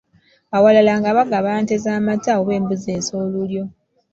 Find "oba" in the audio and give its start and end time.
2.39-2.51